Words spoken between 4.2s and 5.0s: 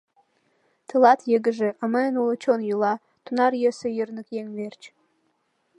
еҥ верч.